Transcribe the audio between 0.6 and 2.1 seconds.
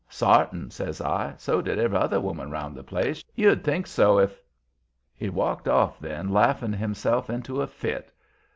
says I. "So did every